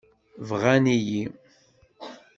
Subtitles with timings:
[0.47, 1.23] Bɣan-iyi.